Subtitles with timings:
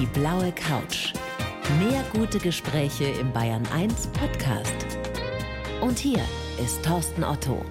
[0.00, 1.12] Die blaue Couch.
[1.78, 4.74] Mehr gute Gespräche im Bayern 1 Podcast.
[5.80, 6.18] Und hier
[6.60, 7.64] ist Thorsten Otto.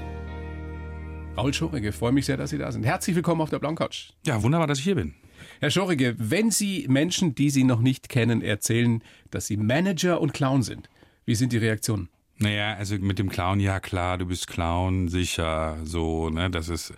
[1.35, 2.85] Raul Schorige, freue mich sehr, dass Sie da sind.
[2.85, 4.11] Herzlich willkommen auf der blauen Couch.
[4.25, 5.15] Ja, wunderbar, dass ich hier bin.
[5.59, 10.33] Herr Schorige, wenn Sie Menschen, die Sie noch nicht kennen, erzählen, dass Sie Manager und
[10.33, 10.89] Clown sind,
[11.25, 12.07] wie sind die Reaktionen?
[12.39, 16.93] Naja, also mit dem Clown, ja klar, du bist Clown, sicher, so, ne, das ist,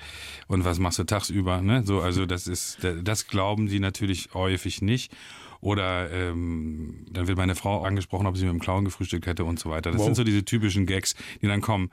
[0.48, 4.82] und was machst du tagsüber, ne, so, also das ist, das glauben sie natürlich häufig
[4.82, 5.12] nicht.
[5.62, 9.58] Oder ähm, dann wird meine Frau angesprochen, ob sie mit dem Clown gefrühstückt hätte und
[9.58, 9.90] so weiter.
[9.90, 10.06] Das wow.
[10.06, 11.90] sind so diese typischen Gags, die dann kommen.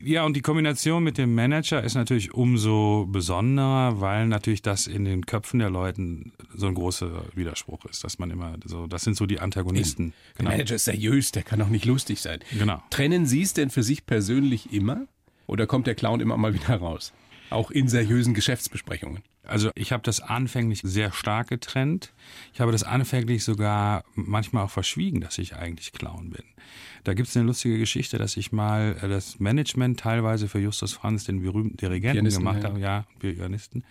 [0.00, 5.04] Ja, und die Kombination mit dem Manager ist natürlich umso besonderer, weil natürlich das in
[5.04, 9.16] den Köpfen der Leuten so ein großer Widerspruch ist, dass man immer so, das sind
[9.16, 10.12] so die Antagonisten.
[10.34, 10.50] Der genau.
[10.50, 12.40] Manager ist seriös, der kann auch nicht lustig sein.
[12.58, 12.82] Genau.
[12.90, 15.06] Trennen Sie es denn für sich persönlich immer?
[15.46, 17.12] Oder kommt der Clown immer mal wieder raus?
[17.50, 19.22] Auch in seriösen Geschäftsbesprechungen.
[19.46, 22.12] Also ich habe das anfänglich sehr stark getrennt.
[22.52, 26.44] Ich habe das anfänglich sogar manchmal auch verschwiegen, dass ich eigentlich Clown bin.
[27.04, 30.92] Da gibt es eine lustige Geschichte, dass ich mal äh, das Management teilweise für Justus
[30.92, 32.80] Franz, den berühmten Dirigenten, Pianisten, gemacht habe.
[32.80, 33.84] Ja, Pianisten.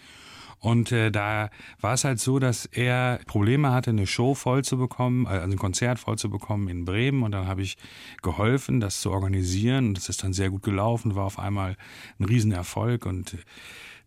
[0.59, 4.77] Und äh, da war es halt so, dass er Probleme hatte, eine Show voll zu
[4.77, 7.23] bekommen, also ein Konzert voll zu bekommen in Bremen.
[7.23, 7.77] Und dann habe ich
[8.23, 9.89] geholfen, das zu organisieren.
[9.89, 11.77] Und das ist dann sehr gut gelaufen, war auf einmal
[12.19, 13.05] ein Riesenerfolg.
[13.05, 13.37] Und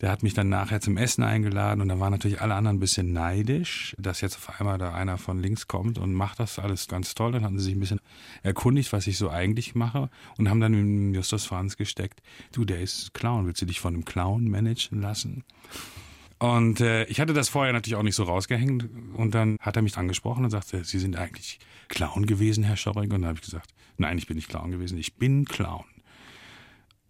[0.00, 2.80] der hat mich dann nachher zum Essen eingeladen und da waren natürlich alle anderen ein
[2.80, 6.86] bisschen neidisch, dass jetzt auf einmal da einer von links kommt und macht das alles
[6.88, 7.32] ganz toll.
[7.32, 8.00] Dann haben sie sich ein bisschen
[8.42, 12.80] erkundigt, was ich so eigentlich mache und haben dann mit Justus Franz gesteckt, du, der
[12.80, 15.44] ist Clown, willst du dich von einem Clown managen lassen?
[16.38, 18.88] Und äh, ich hatte das vorher natürlich auch nicht so rausgehängt.
[19.14, 23.12] Und dann hat er mich angesprochen und sagte, Sie sind eigentlich Clown gewesen, Herr Schorrig.
[23.12, 25.84] Und dann habe ich gesagt, nein, ich bin nicht Clown gewesen, ich bin Clown.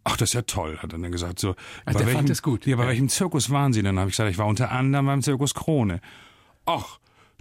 [0.08, 1.38] Ach, das ist ja toll, hat er dann gesagt.
[1.38, 2.66] So, Ach, der welchem, fand es gut.
[2.66, 2.88] Ja, bei ja.
[2.88, 3.82] welchem Zirkus waren Sie?
[3.82, 6.00] Dann habe ich gesagt, ich war unter anderem beim Zirkus Krone.
[6.64, 6.98] Ach,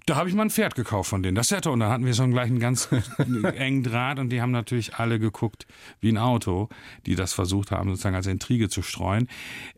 [0.07, 1.35] da habe ich mal ein Pferd gekauft von denen.
[1.35, 1.73] Das toll.
[1.73, 2.87] Und da hatten wir so einen gleichen ganz
[3.43, 5.67] engen Draht und die haben natürlich alle geguckt
[5.99, 6.69] wie ein Auto,
[7.05, 9.27] die das versucht haben, sozusagen als Intrige zu streuen.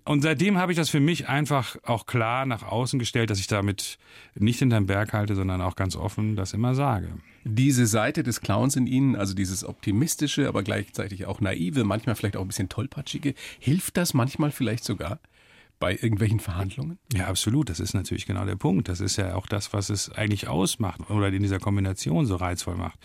[0.06, 3.48] Und seitdem habe ich das für mich einfach auch klar nach außen gestellt, dass ich
[3.48, 3.98] damit
[4.36, 7.10] nicht hinterm Berg halte, sondern auch ganz offen das immer sage.
[7.44, 12.38] Diese Seite des Clowns in Ihnen, also dieses optimistische, aber gleichzeitig auch naive, manchmal vielleicht
[12.38, 15.20] auch ein bisschen tollpatschige, hilft das manchmal vielleicht sogar?
[15.80, 17.00] Bei irgendwelchen Verhandlungen?
[17.14, 17.70] Ja, absolut.
[17.70, 18.90] Das ist natürlich genau der Punkt.
[18.90, 22.76] Das ist ja auch das, was es eigentlich ausmacht oder in dieser Kombination so reizvoll
[22.76, 23.00] macht.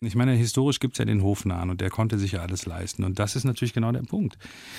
[0.00, 3.04] Ich meine, historisch gibt es ja den Hofnahen und der konnte sich ja alles leisten.
[3.04, 4.36] Und das ist natürlich genau der Punkt.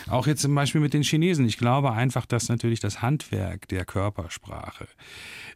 [0.08, 1.46] Auch jetzt zum Beispiel mit den Chinesen.
[1.46, 4.88] Ich glaube einfach, dass natürlich das Handwerk der Körpersprache,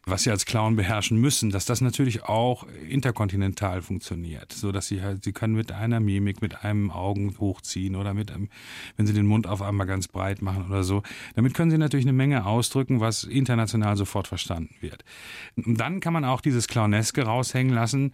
[0.06, 4.52] was sie als Clown beherrschen müssen, dass das natürlich auch interkontinental funktioniert.
[4.52, 8.30] So dass sie halt, sie können mit einer Mimik, mit einem Augen hochziehen oder mit
[8.30, 8.48] einem,
[8.96, 11.02] wenn sie den Mund auf einmal ganz breit machen oder so.
[11.34, 15.04] Damit können sie natürlich eine Menge ausdrücken, was international sofort verstanden wird.
[15.56, 18.12] Und dann kann man auch dieses Clowneske raushängen lassen.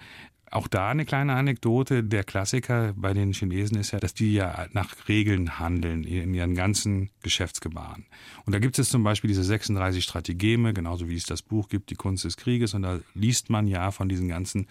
[0.52, 2.02] Auch da eine kleine Anekdote.
[2.02, 6.56] Der Klassiker bei den Chinesen ist ja, dass die ja nach Regeln handeln in ihren
[6.56, 8.06] ganzen Geschäftsgebaren.
[8.44, 11.90] Und da gibt es zum Beispiel diese 36 Strategeme, genauso wie es das Buch gibt,
[11.90, 12.74] Die Kunst des Krieges.
[12.74, 14.66] Und da liest man ja von diesen ganzen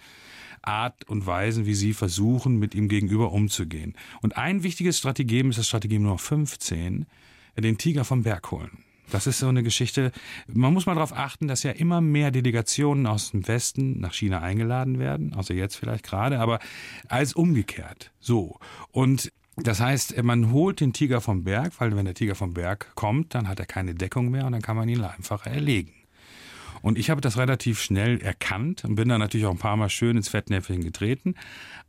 [0.60, 3.94] Art und Weisen, wie sie versuchen, mit ihm gegenüber umzugehen.
[4.20, 7.06] Und ein wichtiges Strategem ist das Strategem Nummer 15,
[7.56, 8.84] den Tiger vom Berg holen.
[9.10, 10.12] Das ist so eine Geschichte.
[10.46, 14.40] Man muss mal darauf achten, dass ja immer mehr Delegationen aus dem Westen nach China
[14.40, 16.58] eingeladen werden, außer jetzt vielleicht gerade, aber
[17.08, 18.12] als umgekehrt.
[18.20, 18.58] So.
[18.90, 22.92] Und das heißt, man holt den Tiger vom Berg, weil wenn der Tiger vom Berg
[22.94, 25.92] kommt, dann hat er keine Deckung mehr und dann kann man ihn einfach erlegen.
[26.82, 29.90] Und ich habe das relativ schnell erkannt und bin dann natürlich auch ein paar Mal
[29.90, 31.34] schön ins Fettnäpfchen getreten,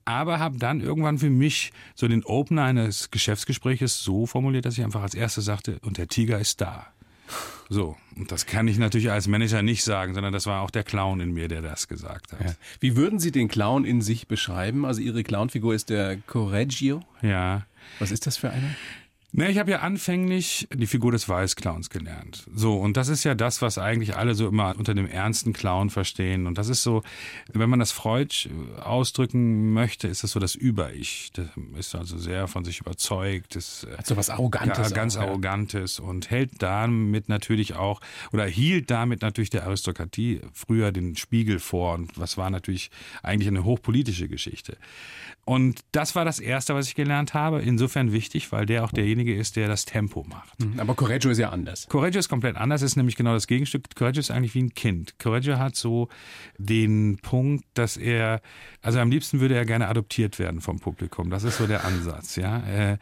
[0.03, 4.84] aber habe dann irgendwann für mich so den Opener eines Geschäftsgespräches so formuliert, dass ich
[4.84, 6.88] einfach als erstes sagte, und der Tiger ist da.
[7.69, 10.84] So, und das kann ich natürlich als Manager nicht sagen, sondern das war auch der
[10.84, 12.42] Clown in mir, der das gesagt hat.
[12.42, 12.53] Ja.
[12.80, 14.86] Wie würden Sie den Clown in sich beschreiben?
[14.86, 17.02] Also Ihre Clownfigur ist der Correggio.
[17.22, 17.66] Ja.
[18.00, 18.70] Was ist das für einer?
[19.34, 22.46] Ne, ich habe ja anfänglich die Figur des Weißclowns gelernt.
[22.53, 25.90] So, und das ist ja das, was eigentlich alle so immer unter dem ernsten Clown
[25.90, 26.47] verstehen.
[26.47, 27.02] Und das ist so,
[27.53, 28.50] wenn man das Freud
[28.84, 31.32] ausdrücken möchte, ist das so das Über-Ich.
[31.34, 31.47] Das
[31.79, 33.56] ist also sehr von sich überzeugt.
[33.56, 34.90] Das Hat so was Arrogantes.
[34.90, 36.03] Ja, ganz auch, Arrogantes ja.
[36.03, 38.02] und hält damit natürlich auch,
[38.34, 41.94] oder hielt damit natürlich der Aristokratie früher den Spiegel vor.
[41.94, 42.91] Und was war natürlich
[43.23, 44.76] eigentlich eine hochpolitische Geschichte.
[45.46, 47.61] Und das war das Erste, was ich gelernt habe.
[47.61, 50.62] Insofern wichtig, weil der auch derjenige derjenige ist, der das Tempo macht.
[50.62, 51.88] Hm, aber Correggio ist ja anders.
[51.88, 53.84] Correggio ist komplett anders, ist nämlich genau das Gegenstück.
[53.96, 55.18] Correggio ist eigentlich wie ein Kind.
[55.20, 56.09] Correggio hat so
[56.58, 58.41] den Punkt, dass er,
[58.82, 61.29] also am liebsten würde er gerne adoptiert werden vom Publikum.
[61.29, 62.97] Das ist so der Ansatz, ja.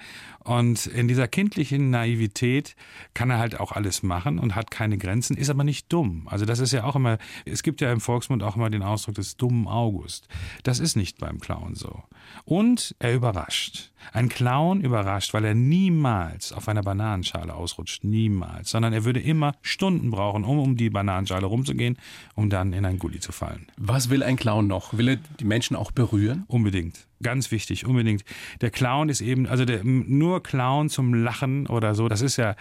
[0.50, 2.76] Und in dieser kindlichen Naivität
[3.14, 6.28] kann er halt auch alles machen und hat keine Grenzen, ist aber nicht dumm.
[6.28, 9.14] Also das ist ja auch immer, es gibt ja im Volksmund auch immer den Ausdruck
[9.14, 10.28] des dummen August.
[10.64, 12.02] Das ist nicht beim Clown so.
[12.46, 13.92] Und er überrascht.
[14.12, 18.04] Ein Clown überrascht, weil er niemals auf einer Bananenschale ausrutscht.
[18.04, 18.72] Niemals.
[18.72, 22.00] Sondern er würde immer Stunden brauchen, um um die Bananenschale rumzugehen,
[22.34, 23.68] um dann in ein Gully zu fallen.
[23.78, 24.98] Was will ein Clown noch?
[24.98, 26.46] Will er die Menschen auch berühren?
[26.48, 27.06] Unbedingt.
[27.22, 28.24] Ganz wichtig, unbedingt.
[28.62, 32.56] Der Clown ist eben, also der, nur Clown zum Lachen oder so, das ist ja,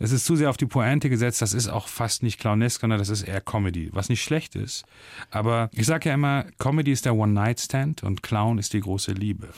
[0.00, 2.98] das ist zu sehr auf die Pointe gesetzt, das ist auch fast nicht clownesk, sondern
[2.98, 4.84] das ist eher Comedy, was nicht schlecht ist.
[5.30, 9.48] Aber ich sage ja immer, Comedy ist der One-Night-Stand und Clown ist die große Liebe.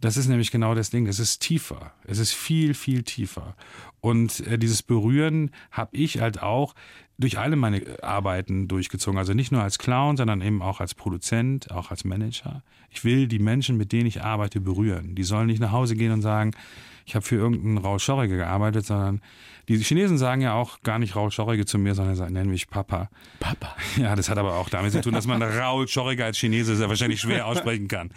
[0.00, 1.06] Das ist nämlich genau das Ding.
[1.06, 1.92] Es ist tiefer.
[2.04, 3.56] Es ist viel, viel tiefer.
[4.00, 6.74] Und äh, dieses Berühren habe ich halt auch
[7.18, 9.18] durch alle meine Arbeiten durchgezogen.
[9.18, 12.62] Also nicht nur als Clown, sondern eben auch als Produzent, auch als Manager.
[12.90, 15.14] Ich will die Menschen, mit denen ich arbeite, berühren.
[15.14, 16.52] Die sollen nicht nach Hause gehen und sagen,
[17.08, 19.22] ich habe für irgendeinen Raul Schorrige gearbeitet, sondern
[19.66, 22.68] die Chinesen sagen ja auch gar nicht Raul Schorrige zu mir, sondern sagen, nennen mich
[22.68, 23.08] Papa.
[23.40, 23.74] Papa.
[23.96, 26.88] Ja, das hat aber auch damit zu tun, dass man Raul Schorrige als Chinese sehr
[26.88, 28.10] wahrscheinlich schwer aussprechen kann.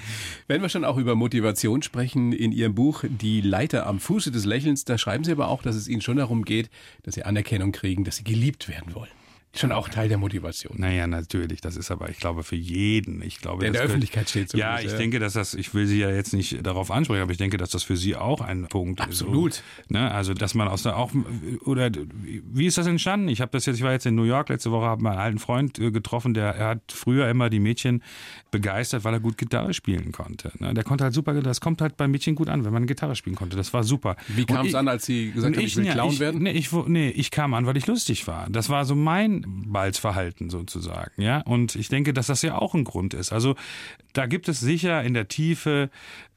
[0.47, 4.45] Wenn wir schon auch über Motivation sprechen, in Ihrem Buch Die Leiter am Fuße des
[4.45, 6.69] Lächelns, da schreiben Sie aber auch, dass es Ihnen schon darum geht,
[7.03, 9.20] dass Sie Anerkennung kriegen, dass Sie geliebt werden wollen
[9.56, 10.75] schon auch Teil der Motivation.
[10.77, 11.62] Naja, natürlich.
[11.62, 13.21] Das ist aber, ich glaube, für jeden.
[13.21, 14.50] Ich glaube, der in der Öffentlichkeit steht.
[14.50, 14.98] So ja, ich ja.
[14.98, 17.69] denke, dass das, ich will Sie ja jetzt nicht darauf ansprechen, aber ich denke, dass
[17.69, 19.53] das für Sie auch ein Punkt Absolut.
[19.53, 19.59] ist.
[19.59, 19.89] Absolut.
[19.89, 20.12] So, ne?
[20.12, 21.12] Also, dass man aus der auch,
[21.65, 23.27] oder wie ist das entstanden?
[23.27, 25.39] Ich habe das jetzt, ich war jetzt in New York letzte Woche, habe meinen alten
[25.39, 28.04] Freund äh, getroffen, der er hat früher immer die Mädchen
[28.51, 30.51] begeistert, weil er gut Gitarre spielen konnte.
[30.59, 30.74] Ne?
[30.74, 33.36] Der konnte halt super, das kommt halt bei Mädchen gut an, wenn man Gitarre spielen
[33.36, 33.57] konnte.
[33.57, 34.15] Das war super.
[34.27, 36.44] Wie kam es an, als Sie gesagt haben, ich, ich will Clown ich, werden?
[36.44, 38.47] Nee ich, nee, ich kam an, weil ich lustig war.
[38.50, 41.41] Das war so mein Balzverhalten halten sozusagen, ja.
[41.41, 43.31] Und ich denke, dass das ja auch ein Grund ist.
[43.31, 43.55] Also
[44.13, 45.89] da gibt es sicher in der Tiefe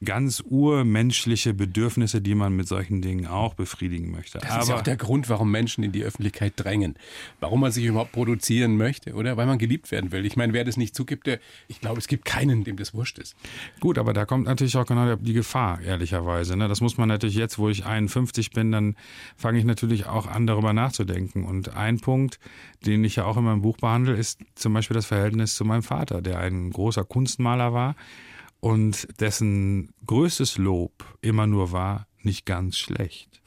[0.04, 4.38] ganz urmenschliche Bedürfnisse, die man mit solchen Dingen auch befriedigen möchte.
[4.38, 6.94] Das Aber ist ja auch der Grund, warum Menschen in die Öffentlichkeit drängen.
[7.40, 9.36] Warum man sich überhaupt produzieren möchte, oder?
[9.36, 10.24] Weil man geliebt werden will.
[10.26, 13.18] Ich meine, wer das nicht zugibt, der, ich glaube, es gibt keinen, dem das wurscht
[13.18, 13.34] ist.
[13.80, 16.56] Gut, aber da kommt natürlich auch genau die Gefahr, ehrlicherweise.
[16.56, 16.68] Ne?
[16.68, 18.96] Das muss man natürlich jetzt, wo ich 51 bin, dann
[19.36, 21.44] fange ich natürlich auch an, darüber nachzudenken.
[21.44, 22.38] Und ein Punkt,
[22.84, 25.82] den ich ja auch in meinem Buch behandle, ist zum Beispiel das Verhältnis zu meinem
[25.82, 27.96] Vater, der ein großer Kunstmaler war
[28.60, 33.42] und dessen größtes Lob immer nur war, nicht ganz schlecht.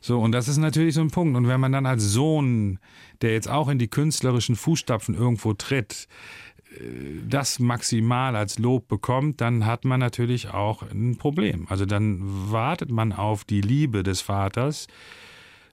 [0.00, 1.36] So, und das ist natürlich so ein Punkt.
[1.36, 2.80] Und wenn man dann als Sohn,
[3.22, 6.08] der jetzt auch in die künstlerischen Fußstapfen irgendwo tritt,
[6.72, 11.66] äh, das maximal als Lob bekommt, dann hat man natürlich auch ein Problem.
[11.68, 12.20] Also dann
[12.50, 14.88] wartet man auf die Liebe des Vaters,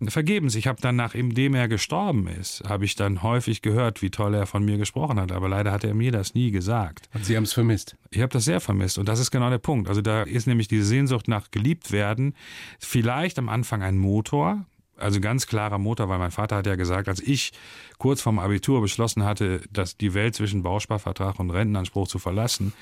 [0.07, 0.55] vergebens.
[0.55, 4.45] Ich habe dann, nachdem er gestorben ist, habe ich dann häufig gehört, wie toll er
[4.45, 5.31] von mir gesprochen hat.
[5.31, 7.09] Aber leider hat er mir das nie gesagt.
[7.13, 7.97] Und Sie haben es vermisst?
[8.09, 8.97] Ich habe das sehr vermisst.
[8.97, 9.89] Und das ist genau der Punkt.
[9.89, 12.33] Also da ist nämlich diese Sehnsucht nach geliebt werden
[12.79, 14.65] vielleicht am Anfang ein Motor,
[14.99, 17.51] also ganz klarer Motor, weil mein Vater hat ja gesagt, als ich
[17.97, 22.73] kurz vorm Abitur beschlossen hatte, dass die Welt zwischen Bausparvertrag und Rentenanspruch zu verlassen.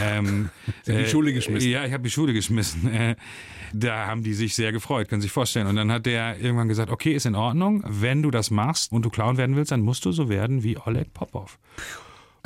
[0.00, 0.50] Ähm,
[0.82, 1.68] Sie haben die Schule geschmissen.
[1.68, 2.90] Äh, ja, ich habe die Schule geschmissen.
[2.96, 3.16] Äh,
[3.72, 5.66] da haben die sich sehr gefreut, können Sie sich vorstellen.
[5.66, 9.04] Und dann hat der irgendwann gesagt, okay, ist in Ordnung, wenn du das machst und
[9.04, 11.58] du Clown werden willst, dann musst du so werden wie Oleg Popov.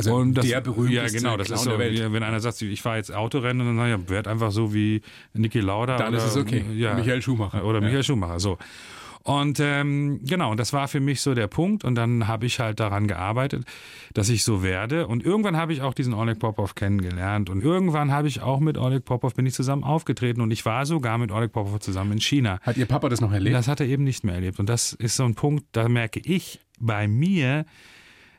[0.01, 2.97] Also und das, der berühmte Ja, genau, das ist so, wenn einer sagt, ich fahre
[2.97, 5.03] jetzt Autorennen, dann sage ich, werd einfach so wie
[5.35, 5.99] Niki Lauda.
[5.99, 6.65] Dann oder, ist es okay.
[6.75, 7.65] Ja, Michael Schumacher.
[7.67, 8.57] Oder Michael Schumacher, so.
[9.23, 11.85] Und ähm, genau, das war für mich so der Punkt.
[11.85, 13.65] Und dann habe ich halt daran gearbeitet,
[14.15, 15.07] dass ich so werde.
[15.07, 17.51] Und irgendwann habe ich auch diesen Oleg Popov kennengelernt.
[17.51, 20.41] Und irgendwann habe ich auch mit Oleg Popov bin ich zusammen aufgetreten.
[20.41, 22.59] Und ich war sogar mit Oleg Popov zusammen in China.
[22.63, 23.55] Hat Ihr Papa das noch erlebt?
[23.55, 24.59] Das hat er eben nicht mehr erlebt.
[24.59, 27.67] Und das ist so ein Punkt, da merke ich bei mir,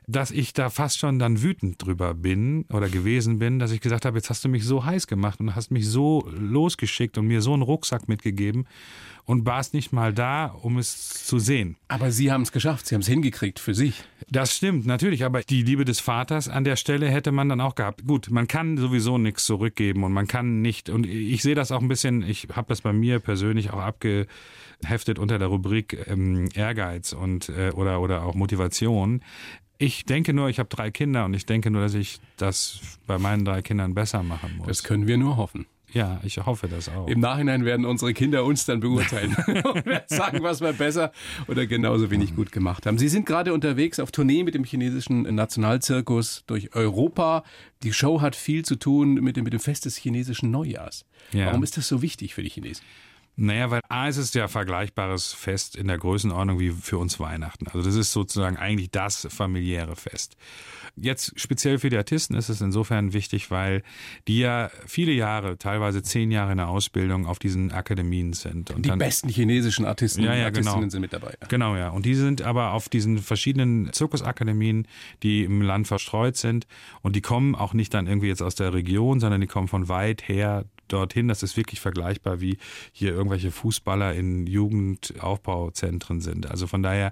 [0.07, 4.05] dass ich da fast schon dann wütend drüber bin oder gewesen bin, dass ich gesagt
[4.05, 7.41] habe, jetzt hast du mich so heiß gemacht und hast mich so losgeschickt und mir
[7.41, 8.65] so einen Rucksack mitgegeben
[9.25, 11.77] und warst nicht mal da, um es zu sehen.
[11.87, 14.03] Aber Sie haben es geschafft, Sie haben es hingekriegt für sich.
[14.29, 17.75] Das stimmt, natürlich, aber die Liebe des Vaters an der Stelle hätte man dann auch
[17.75, 18.05] gehabt.
[18.07, 21.81] Gut, man kann sowieso nichts zurückgeben und man kann nicht, und ich sehe das auch
[21.81, 27.13] ein bisschen, ich habe das bei mir persönlich auch abgeheftet unter der Rubrik ähm, Ehrgeiz
[27.13, 29.21] und äh, oder, oder auch Motivation.
[29.81, 33.17] Ich denke nur, ich habe drei Kinder und ich denke nur, dass ich das bei
[33.17, 34.67] meinen drei Kindern besser machen muss.
[34.67, 35.65] Das können wir nur hoffen.
[35.91, 37.07] Ja, ich hoffe das auch.
[37.07, 41.11] Im Nachhinein werden unsere Kinder uns dann beurteilen und sagen, was wir besser
[41.47, 42.99] oder genauso wenig gut gemacht haben.
[42.99, 47.43] Sie sind gerade unterwegs auf Tournee mit dem chinesischen Nationalzirkus durch Europa.
[47.81, 51.05] Die Show hat viel zu tun mit dem, mit dem Fest des chinesischen Neujahrs.
[51.33, 51.47] Ja.
[51.47, 52.85] Warum ist das so wichtig für die Chinesen?
[53.41, 57.65] Naja, weil A ist es ja vergleichbares Fest in der Größenordnung wie für uns Weihnachten.
[57.67, 60.37] Also das ist sozusagen eigentlich das familiäre Fest.
[60.95, 63.81] Jetzt speziell für die Artisten ist es insofern wichtig, weil
[64.27, 68.69] die ja viele Jahre, teilweise zehn Jahre in der Ausbildung auf diesen Akademien sind.
[68.69, 70.89] Und die dann, besten chinesischen Artisten ja, ja, und Artistinnen genau.
[70.91, 71.33] sind mit dabei.
[71.41, 71.47] Ja.
[71.47, 71.89] Genau, ja.
[71.89, 74.87] Und die sind aber auf diesen verschiedenen Zirkusakademien,
[75.23, 76.67] die im Land verstreut sind.
[77.01, 79.87] Und die kommen auch nicht dann irgendwie jetzt aus der Region, sondern die kommen von
[79.87, 81.27] weit her dorthin.
[81.27, 82.57] Das ist wirklich vergleichbar, wie
[82.91, 86.49] hier irgendwelche Fußballer in Jugendaufbauzentren sind.
[86.49, 87.11] Also von daher,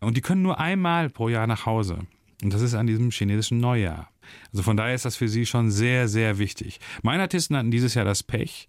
[0.00, 1.98] und die können nur einmal pro Jahr nach Hause.
[2.42, 4.10] Und das ist an diesem chinesischen Neujahr.
[4.52, 6.80] Also von daher ist das für sie schon sehr, sehr wichtig.
[7.02, 8.68] Meine Artisten hatten dieses Jahr das Pech,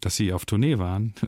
[0.00, 1.14] dass sie auf Tournee waren.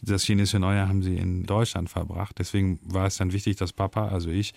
[0.00, 2.36] Das chinesische Neujahr haben sie in Deutschland verbracht.
[2.38, 4.54] Deswegen war es dann wichtig, dass Papa, also ich,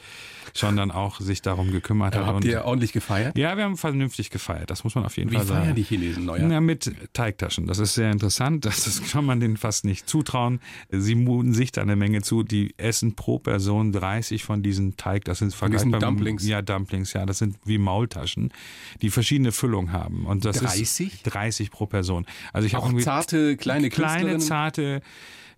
[0.56, 2.26] schon dann auch sich darum gekümmert hat.
[2.26, 3.38] habt ihr ordentlich gefeiert?
[3.38, 4.70] Ja, wir haben vernünftig gefeiert.
[4.70, 5.64] Das muss man auf jeden Wie Fall sagen.
[5.66, 6.50] feiern die Chinesen Neujahr?
[6.50, 7.68] Ja, mit Teigtaschen.
[7.68, 8.64] Das ist sehr interessant.
[8.64, 10.62] Das, das kann man denen fast nicht zutrauen.
[10.90, 12.44] Sie muten sich da eine Menge zu.
[12.44, 15.26] Die essen pro Person 30 von diesen Teig.
[15.26, 16.48] Das sind vergleichbar- Dumplings?
[16.48, 17.12] Ja, Dumplings.
[17.14, 18.54] Ja, das sind wie Maultaschen,
[19.02, 20.26] die verschiedene Füllung haben.
[20.26, 21.14] Und das 30?
[21.14, 22.26] ist 30 pro Person.
[22.54, 23.04] Also ich habe irgendwie
[23.40, 24.40] zarte, kleine kleine, Künstlerinnen?
[24.42, 25.02] zarte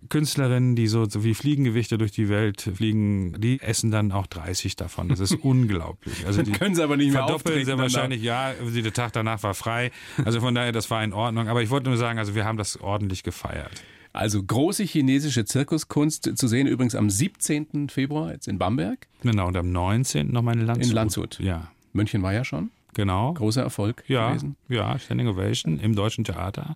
[0.08, 4.74] Künstlerinnen, die so, so wie Fliegengewichte durch die Welt fliegen, die essen dann auch 30
[4.76, 5.08] davon.
[5.08, 6.26] Das ist unglaublich.
[6.26, 9.54] Also die können sie aber nicht mehr verdoppeln sie wahrscheinlich, ja, der Tag danach war
[9.54, 9.92] frei.
[10.24, 11.48] Also von daher, das war in Ordnung.
[11.48, 13.70] Aber ich wollte nur sagen, also wir haben das ordentlich gefeiert.
[14.12, 17.88] Also große chinesische Zirkuskunst zu sehen, übrigens am 17.
[17.88, 19.06] Februar jetzt in Bamberg.
[19.22, 20.30] Genau, und am 19.
[20.32, 20.88] noch meine Landshut.
[20.90, 21.38] In Landshut.
[21.38, 22.70] Ja, München war ja schon.
[22.94, 23.32] genau.
[23.34, 24.56] Großer Erfolg Ja, gewesen.
[24.68, 26.74] ja, Standing Ovation im Deutschen Theater.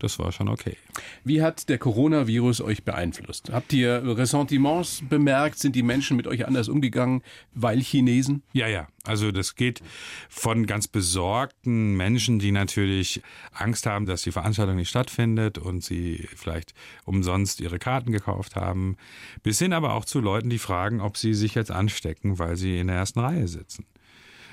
[0.00, 0.76] Das war schon okay.
[1.24, 3.50] Wie hat der Coronavirus euch beeinflusst?
[3.52, 5.58] Habt ihr Ressentiments bemerkt?
[5.58, 7.22] Sind die Menschen mit euch anders umgegangen,
[7.54, 8.42] weil Chinesen?
[8.52, 8.88] Ja, ja.
[9.04, 9.82] Also das geht
[10.28, 16.28] von ganz besorgten Menschen, die natürlich Angst haben, dass die Veranstaltung nicht stattfindet und sie
[16.34, 18.96] vielleicht umsonst ihre Karten gekauft haben,
[19.42, 22.78] bis hin aber auch zu Leuten, die fragen, ob sie sich jetzt anstecken, weil sie
[22.78, 23.86] in der ersten Reihe sitzen.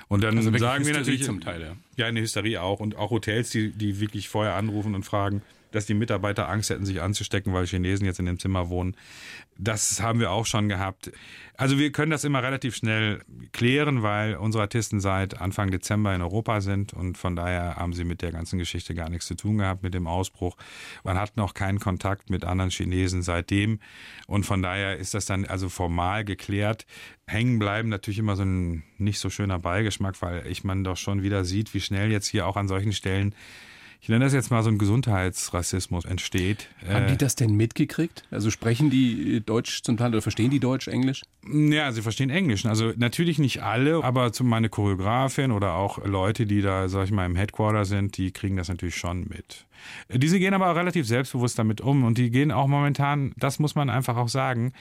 [0.08, 1.76] Und dann Also sagen wir Hysterie natürlich zum Teil, ja.
[1.96, 5.86] ja, eine Hysterie auch und auch Hotels, die, die wirklich vorher anrufen und fragen, dass
[5.86, 8.96] die Mitarbeiter Angst hätten, sich anzustecken, weil Chinesen jetzt in dem Zimmer wohnen.
[9.56, 11.10] Das haben wir auch schon gehabt.
[11.56, 13.20] Also wir können das immer relativ schnell
[13.52, 18.04] klären, weil unsere Artisten seit Anfang Dezember in Europa sind und von daher haben sie
[18.04, 20.56] mit der ganzen Geschichte gar nichts zu tun gehabt mit dem Ausbruch.
[21.02, 23.80] Man hat noch keinen Kontakt mit anderen Chinesen seitdem
[24.28, 26.86] und von daher ist das dann also formal geklärt.
[27.26, 31.22] Hängen bleiben natürlich immer so ein nicht so schöner Beigeschmack, weil ich man doch schon
[31.22, 33.34] wieder sieht, wie schnell jetzt hier auch an solchen Stellen
[34.00, 36.68] ich nenne das jetzt mal so ein Gesundheitsrassismus entsteht.
[36.88, 38.24] Haben Äh, die das denn mitgekriegt?
[38.30, 41.22] Also sprechen die äh, Deutsch zum Teil oder verstehen die Deutsch, Englisch?
[41.50, 42.64] Ja, sie verstehen Englisch.
[42.66, 47.10] Also natürlich nicht alle, aber zum meine Choreografin oder auch Leute, die da, sag ich
[47.10, 49.64] mal, im Headquarter sind, die kriegen das natürlich schon mit.
[50.08, 53.90] Diese gehen aber relativ selbstbewusst damit um und die gehen auch momentan, das muss man
[53.90, 54.72] einfach auch sagen,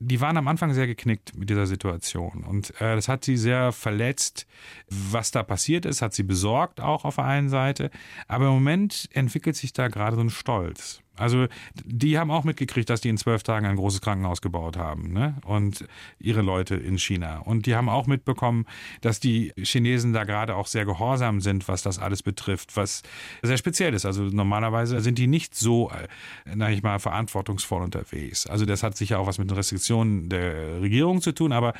[0.00, 3.72] die waren am Anfang sehr geknickt mit dieser Situation und äh, das hat sie sehr
[3.72, 4.46] verletzt.
[4.88, 7.90] Was da passiert ist, hat sie besorgt auch auf der einen Seite,
[8.28, 11.02] aber im Moment entwickelt sich da gerade so ein Stolz.
[11.18, 11.46] Also
[11.84, 15.36] die haben auch mitgekriegt, dass die in zwölf Tagen ein großes Krankenhaus gebaut haben ne?
[15.44, 15.86] und
[16.18, 17.38] ihre Leute in China.
[17.38, 18.66] Und die haben auch mitbekommen,
[19.00, 23.02] dass die Chinesen da gerade auch sehr gehorsam sind, was das alles betrifft, was
[23.42, 24.06] sehr speziell ist.
[24.06, 26.08] Also normalerweise sind die nicht so, äh,
[26.56, 28.46] sag ich mal, verantwortungsvoll unterwegs.
[28.46, 31.74] Also das hat sicher auch was mit den Restriktionen der Regierung zu tun, aber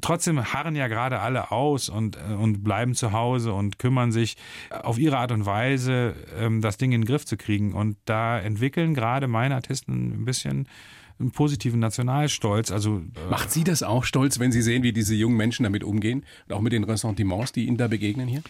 [0.00, 4.36] trotzdem harren ja gerade alle aus und, äh, und bleiben zu Hause und kümmern sich
[4.70, 7.72] auf ihre Art und Weise, ähm, das Ding in den Griff zu kriegen.
[7.72, 10.68] Und da entwickeln gerade meine Artisten ein bisschen
[11.18, 12.70] einen positiven Nationalstolz.
[12.70, 15.84] Also äh, Macht Sie das auch stolz, wenn Sie sehen, wie diese jungen Menschen damit
[15.84, 16.24] umgehen?
[16.48, 18.42] Und auch mit den Ressentiments, die Ihnen da begegnen hier?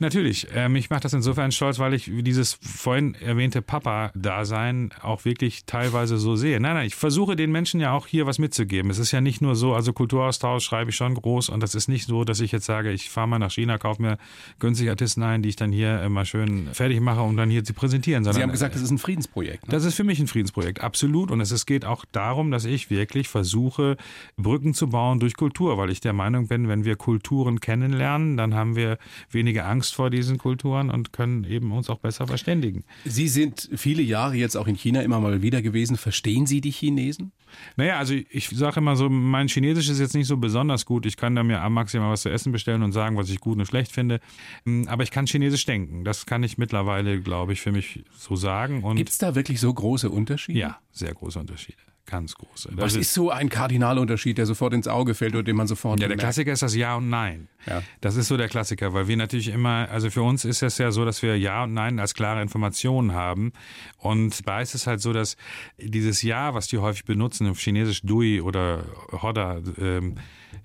[0.00, 0.48] Natürlich.
[0.54, 6.16] Ähm, ich mache das insofern stolz, weil ich dieses vorhin erwähnte Papa-Dasein auch wirklich teilweise
[6.18, 6.58] so sehe.
[6.60, 8.90] Nein, nein, ich versuche den Menschen ja auch hier was mitzugeben.
[8.90, 11.88] Es ist ja nicht nur so, also Kulturaustausch schreibe ich schon groß und das ist
[11.88, 14.18] nicht so, dass ich jetzt sage, ich fahre mal nach China, kaufe mir
[14.58, 17.74] günstig Artisten ein, die ich dann hier immer schön fertig mache, um dann hier zu
[17.74, 18.24] präsentieren.
[18.24, 19.68] Sie sondern- haben gesagt, das ist ein Friedensprojekt.
[19.68, 19.72] Ne?
[19.72, 21.30] das ist für mich ein Friedensprojekt, absolut.
[21.30, 23.96] Und es geht auch darum, dass ich wirklich versuche,
[24.36, 28.54] Brücken zu bauen durch Kultur, weil ich der Meinung bin, wenn wir Kulturen kennenlernen, dann
[28.54, 28.98] haben wir
[29.30, 32.84] weniger Angst vor diesen Kulturen und können eben uns auch besser verständigen.
[33.04, 35.96] Sie sind viele Jahre jetzt auch in China immer mal wieder gewesen.
[35.96, 37.32] Verstehen Sie die Chinesen?
[37.76, 41.06] Naja, also ich sage immer so, mein Chinesisch ist jetzt nicht so besonders gut.
[41.06, 43.58] Ich kann da mir am maximal was zu essen bestellen und sagen, was ich gut
[43.58, 44.20] und schlecht finde.
[44.64, 46.04] Mm, Aber ich kann Chinesisch denken.
[46.04, 48.82] Das kann ich mittlerweile, glaube ich, für mich so sagen.
[48.96, 50.58] Gibt es da wirklich so große Unterschiede?
[50.58, 51.78] Ja, sehr große Unterschiede.
[52.10, 52.70] Ganz große.
[52.72, 56.08] Was ist so ein Kardinalunterschied, der sofort ins Auge fällt oder den man sofort Ja,
[56.08, 56.20] der bemerkt?
[56.22, 57.48] Klassiker ist das Ja und Nein.
[57.66, 57.82] Ja.
[58.00, 60.90] Das ist so der Klassiker, weil wir natürlich immer, also für uns ist es ja
[60.90, 63.52] so, dass wir Ja und Nein als klare Informationen haben.
[63.98, 65.36] Und da ist es halt so, dass
[65.78, 70.16] dieses Ja, was die häufig benutzen, auf Chinesisch Dui oder Hoda, ähm,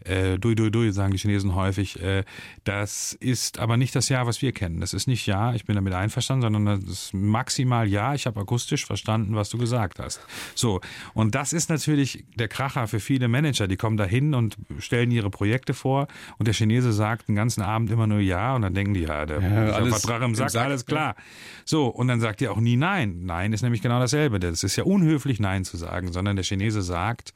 [0.03, 2.23] äh, Dui, Dui, Dui, sagen die Chinesen häufig, äh,
[2.63, 4.79] das ist aber nicht das Ja, was wir kennen.
[4.79, 8.39] Das ist nicht Ja, ich bin damit einverstanden, sondern das ist maximal Ja, ich habe
[8.39, 10.21] akustisch verstanden, was du gesagt hast.
[10.55, 10.81] So,
[11.13, 15.11] und das ist natürlich der Kracher für viele Manager, die kommen da hin und stellen
[15.11, 18.73] ihre Projekte vor und der Chinese sagt den ganzen Abend immer nur Ja und dann
[18.73, 21.17] denken die, ja, der, Ja, alles Vertrag im im Sack, Sack, alles klar.
[21.65, 23.25] So, und dann sagt ihr auch nie Nein.
[23.25, 24.39] Nein ist nämlich genau dasselbe.
[24.39, 27.33] Das ist ja unhöflich, Nein zu sagen, sondern der Chinese sagt,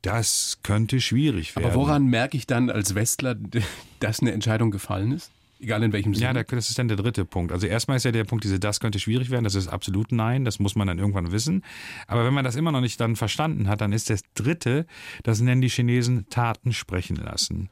[0.00, 1.66] das könnte schwierig werden.
[1.66, 3.36] Aber woran merke ich dann als Westler,
[4.00, 5.30] dass eine Entscheidung gefallen ist?
[5.64, 6.26] Egal in welchem Sinne.
[6.26, 7.50] Ja, der- das ist dann der dritte Punkt.
[7.50, 10.44] Also erstmal ist ja der Punkt, diese das könnte schwierig werden, das ist absolut nein,
[10.44, 11.64] das muss man dann irgendwann wissen.
[12.06, 14.86] Aber wenn man das immer noch nicht dann verstanden hat, dann ist das dritte,
[15.22, 17.70] das nennen die Chinesen Taten sprechen lassen.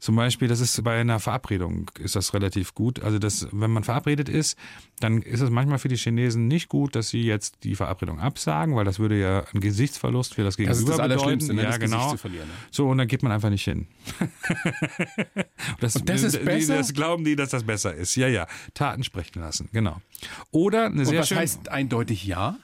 [0.00, 3.02] Zum Beispiel, das ist bei einer Verabredung ist das relativ gut.
[3.02, 4.56] Also das, wenn man verabredet ist,
[4.98, 8.74] dann ist es manchmal für die Chinesen nicht gut, dass sie jetzt die Verabredung absagen,
[8.74, 11.54] weil das würde ja einen Gesichtsverlust für das Gegenüber das ist das bedeuten.
[11.54, 11.62] Ne?
[11.62, 12.10] Ja, das genau.
[12.10, 12.48] zu verlieren.
[12.48, 12.54] ne?
[12.70, 13.88] So, und dann geht man einfach nicht hin.
[15.80, 16.78] das, Und das ist besser?
[16.78, 18.16] Das glauben die, dass das besser ist.
[18.16, 18.46] Ja, ja.
[18.74, 20.00] Taten sprechen lassen, genau.
[20.50, 21.38] Oder eine Und sehr was schön.
[21.38, 22.58] heißt eindeutig Ja?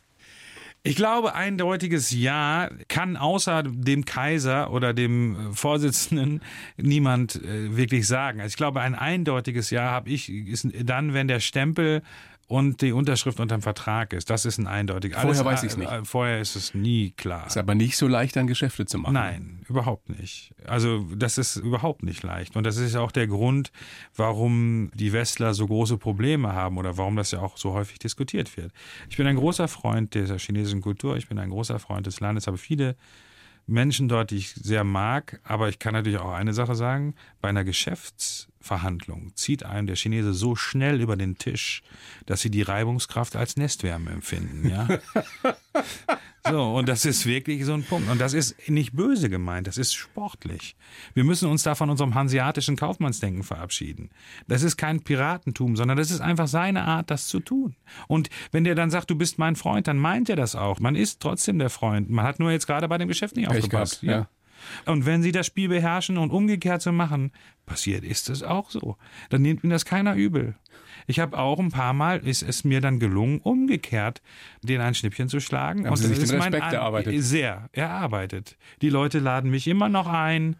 [0.86, 6.40] Ich glaube, eindeutiges Ja kann außer dem Kaiser oder dem äh, Vorsitzenden
[6.76, 8.40] niemand äh, wirklich sagen.
[8.40, 12.02] Also ich glaube, ein eindeutiges Ja habe ich ist dann, wenn der Stempel
[12.48, 14.30] und die Unterschrift unterm Vertrag ist.
[14.30, 15.14] Das ist ein eindeutig.
[15.14, 15.90] Vorher weiß ich's nicht.
[15.90, 17.46] äh, Vorher ist es nie klar.
[17.46, 19.14] Ist aber nicht so leicht, dann Geschäfte zu machen.
[19.14, 20.54] Nein, überhaupt nicht.
[20.64, 22.54] Also das ist überhaupt nicht leicht.
[22.56, 23.72] Und das ist ja auch der Grund,
[24.14, 28.56] warum die Westler so große Probleme haben oder warum das ja auch so häufig diskutiert
[28.56, 28.72] wird.
[29.10, 32.46] Ich bin ein großer Freund dieser chinesischen Kultur, ich bin ein großer Freund des Landes,
[32.46, 32.96] habe viele
[33.66, 37.48] Menschen dort, die ich sehr mag, aber ich kann natürlich auch eine Sache sagen, bei
[37.48, 37.64] einer
[38.66, 41.82] Geschäftsverhandlung zieht einem der Chinese so schnell über den Tisch,
[42.26, 44.88] dass sie die Reibungskraft als Nestwärme empfinden, ja?
[46.48, 48.08] So, und das ist wirklich so ein Punkt.
[48.08, 50.76] Und das ist nicht böse gemeint, das ist sportlich.
[51.12, 54.10] Wir müssen uns da von unserem hanseatischen Kaufmannsdenken verabschieden.
[54.46, 57.74] Das ist kein Piratentum, sondern das ist einfach seine Art, das zu tun.
[58.06, 60.78] Und wenn der dann sagt, du bist mein Freund, dann meint er das auch.
[60.78, 62.10] Man ist trotzdem der Freund.
[62.10, 64.02] Man hat nur jetzt gerade bei dem Geschäft nicht Pech aufgepasst.
[64.02, 64.28] gehabt,
[64.84, 67.32] Und wenn sie das Spiel beherrschen und umgekehrt so machen,
[67.66, 68.96] passiert ist es auch so.
[69.30, 70.54] Dann nimmt mir das keiner übel.
[71.06, 74.22] Ich habe auch ein paar Mal, ist es mir dann gelungen, umgekehrt
[74.62, 75.86] den ein Schnippchen zu schlagen.
[75.86, 77.22] Haben Sie sich den Respekt erarbeitet?
[77.22, 78.56] Sehr erarbeitet.
[78.82, 80.56] Die Leute laden mich immer noch ein.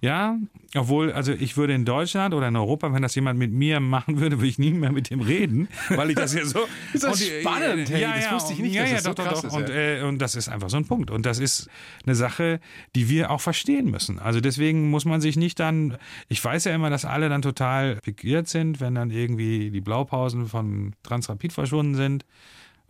[0.00, 0.38] Ja,
[0.76, 4.20] obwohl, also ich würde in Deutschland oder in Europa, wenn das jemand mit mir machen
[4.20, 6.60] würde, würde ich nie mehr mit dem reden, weil ich das ja so.
[6.92, 8.96] Ist das Und, äh, spannend, hey, ja, das ja, wusste ich nicht, Ja, dass ja,
[8.98, 9.44] das so doch, doch, doch.
[9.44, 11.10] ist, Und, äh, und das ist einfach so ein Punkt.
[11.10, 11.68] Und das ist
[12.06, 12.60] eine Sache,
[12.94, 14.20] die wir auch verstehen müssen.
[14.20, 17.96] Also deswegen muss man sich nicht dann, ich weiß ja immer, dass alle dann total
[17.96, 22.24] pikiert sind, wenn dann irgendwie die Blaupausen von Transrapid verschwunden sind.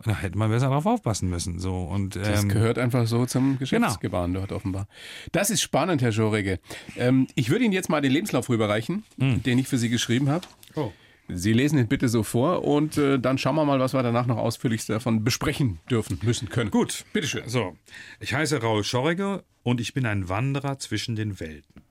[0.05, 1.59] Da hätte man besser drauf aufpassen müssen.
[1.59, 1.75] So.
[1.75, 4.87] Und, Das ähm, gehört einfach so zum Geschäftsgebaren dort offenbar.
[5.33, 6.59] Das ist spannend, Herr Schorege.
[6.95, 10.47] Ähm, ich würde Ihnen jetzt mal den Lebenslauf rüberreichen, den ich für Sie geschrieben habe.
[10.75, 10.91] Oh.
[11.31, 14.25] Sie lesen ihn bitte so vor und äh, dann schauen wir mal, was wir danach
[14.25, 16.71] noch ausführlichst davon besprechen dürfen, müssen, können.
[16.71, 17.05] Gut.
[17.13, 17.47] Bitteschön.
[17.47, 17.77] So,
[18.19, 21.83] ich heiße Raul Schorrige und ich bin ein Wanderer zwischen den Welten.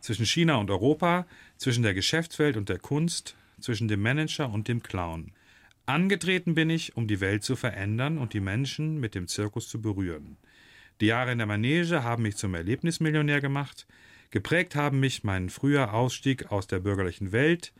[0.00, 4.82] Zwischen China und Europa, zwischen der Geschäftswelt und der Kunst, zwischen dem Manager und dem
[4.82, 5.32] Clown.
[5.86, 9.80] Angetreten bin ich, um die Welt zu verändern und die Menschen mit dem Zirkus zu
[9.82, 10.36] berühren.
[11.00, 13.86] Die Jahre in der Manege haben mich zum Erlebnismillionär gemacht.
[14.30, 17.72] Geprägt haben mich mein früher Ausstieg aus der bürgerlichen Welt,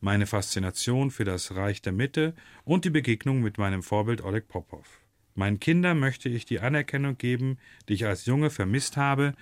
[0.00, 5.00] meine Faszination für das Reich der Mitte und die Begegnung mit meinem Vorbild Oleg Popov.
[5.34, 9.34] Meinen Kindern möchte ich die Anerkennung geben, die ich als Junge vermisst habe.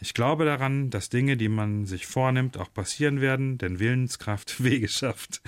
[0.00, 4.88] Ich glaube daran, dass Dinge, die man sich vornimmt, auch passieren werden, denn Willenskraft Wege
[4.88, 5.42] schafft.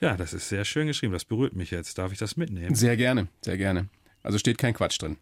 [0.00, 1.12] Ja, das ist sehr schön geschrieben.
[1.12, 1.98] Das berührt mich jetzt.
[1.98, 2.74] Darf ich das mitnehmen?
[2.74, 3.88] Sehr gerne, sehr gerne.
[4.22, 5.16] Also steht kein Quatsch drin.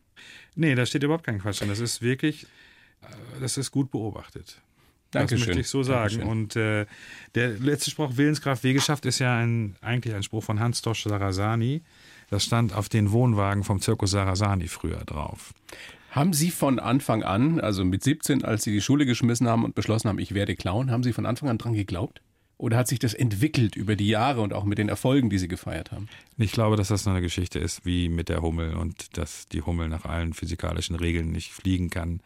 [0.54, 1.68] Nee, da steht überhaupt kein Quatsch drin.
[1.68, 2.44] Das ist wirklich,
[3.02, 4.60] äh, das ist gut beobachtet.
[5.10, 5.38] Dankeschön.
[5.38, 6.18] Das möchte ich so sagen.
[6.18, 6.28] Dankeschön.
[6.28, 6.86] Und äh,
[7.34, 11.04] der letzte Spruch, Willenskraft, Wege schafft, ist ja ein, eigentlich ein Spruch von Hans Dosch
[11.04, 11.82] Sarasani.
[12.28, 15.54] Das stand auf den Wohnwagen vom Zirkus Sarasani früher drauf.
[16.10, 19.74] Haben Sie von Anfang an, also mit 17, als Sie die Schule geschmissen haben und
[19.74, 22.22] beschlossen haben, ich werde Clown, haben Sie von Anfang an dran geglaubt?
[22.58, 25.48] Oder hat sich das entwickelt über die Jahre und auch mit den Erfolgen, die Sie
[25.48, 26.08] gefeiert haben?
[26.38, 29.60] Ich glaube, dass das so eine Geschichte ist wie mit der Hummel und dass die
[29.60, 32.20] Hummel nach allen physikalischen Regeln nicht fliegen kann,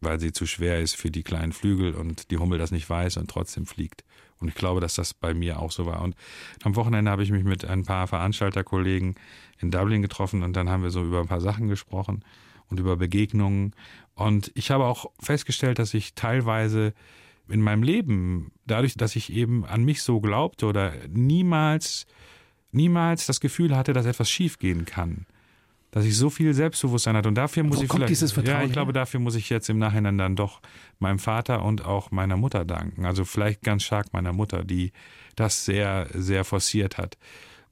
[0.00, 3.16] weil sie zu schwer ist für die kleinen Flügel und die Hummel das nicht weiß
[3.16, 4.04] und trotzdem fliegt.
[4.38, 6.02] Und ich glaube, dass das bei mir auch so war.
[6.02, 6.14] Und
[6.62, 9.16] am Wochenende habe ich mich mit ein paar Veranstalterkollegen
[9.58, 12.24] in Dublin getroffen und dann haben wir so über ein paar Sachen gesprochen.
[12.70, 13.74] und über Begegnungen.
[14.14, 16.94] Und ich habe auch festgestellt, dass ich teilweise
[17.48, 22.06] in meinem Leben, dadurch, dass ich eben an mich so glaubte oder niemals,
[22.72, 25.26] niemals das Gefühl hatte, dass etwas schiefgehen kann,
[25.90, 27.28] dass ich so viel Selbstbewusstsein hatte.
[27.28, 28.72] Und dafür muss Wo ich kommt vielleicht, dieses Vertrauen ja, ich her?
[28.72, 30.60] glaube, dafür muss ich jetzt im Nachhinein dann doch
[30.98, 33.04] meinem Vater und auch meiner Mutter danken.
[33.04, 34.92] Also vielleicht ganz stark meiner Mutter, die
[35.36, 37.16] das sehr, sehr forciert hat.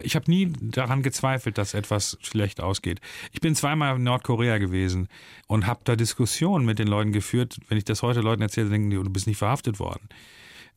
[0.03, 3.01] Ich habe nie daran gezweifelt, dass etwas schlecht ausgeht.
[3.33, 5.09] Ich bin zweimal in Nordkorea gewesen
[5.47, 7.59] und habe da Diskussionen mit den Leuten geführt.
[7.69, 10.09] Wenn ich das heute Leuten erzähle, denken die, du bist nicht verhaftet worden.